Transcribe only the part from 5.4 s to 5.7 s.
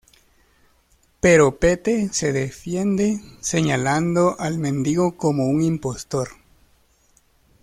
un